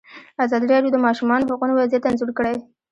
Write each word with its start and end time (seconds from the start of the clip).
ازادي 0.43 0.67
راډیو 0.73 0.93
د 0.93 0.97
د 1.01 1.03
ماشومانو 1.05 1.49
حقونه 1.51 1.73
وضعیت 1.75 2.03
انځور 2.07 2.31
کړی. 2.37 2.55